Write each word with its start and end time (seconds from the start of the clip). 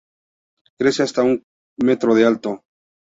Crece 0.79 1.03
hasta 1.03 1.21
un 1.21 1.43
metro 1.79 2.15
de 2.15 2.25
alto. 2.25 2.63